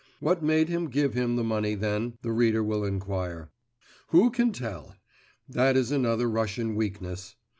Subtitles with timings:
[0.19, 3.51] What made him give him the money then, the reader will inquire.
[4.07, 4.95] Who can tell!
[5.47, 7.35] That is another Russian weakness.